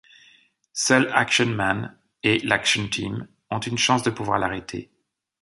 [0.73, 4.89] Seul Action Man et l'Action Team ont une chance de pouvoir l'arrêter.